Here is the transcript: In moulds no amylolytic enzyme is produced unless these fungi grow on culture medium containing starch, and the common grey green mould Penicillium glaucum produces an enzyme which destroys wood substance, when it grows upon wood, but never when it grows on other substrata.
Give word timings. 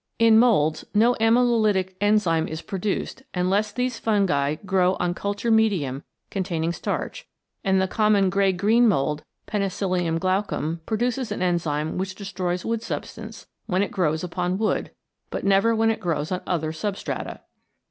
In 0.17 0.39
moulds 0.39 0.83
no 0.95 1.13
amylolytic 1.21 1.93
enzyme 2.01 2.47
is 2.47 2.63
produced 2.63 3.21
unless 3.35 3.71
these 3.71 3.99
fungi 3.99 4.55
grow 4.65 4.95
on 4.99 5.13
culture 5.13 5.51
medium 5.51 6.01
containing 6.31 6.71
starch, 6.73 7.27
and 7.63 7.79
the 7.79 7.87
common 7.87 8.31
grey 8.31 8.51
green 8.51 8.87
mould 8.87 9.23
Penicillium 9.45 10.17
glaucum 10.17 10.79
produces 10.87 11.31
an 11.31 11.43
enzyme 11.43 11.99
which 11.99 12.15
destroys 12.15 12.65
wood 12.65 12.81
substance, 12.81 13.45
when 13.67 13.83
it 13.83 13.91
grows 13.91 14.23
upon 14.23 14.57
wood, 14.57 14.89
but 15.29 15.43
never 15.45 15.75
when 15.75 15.91
it 15.91 15.99
grows 15.99 16.31
on 16.31 16.41
other 16.47 16.71
substrata. 16.73 17.41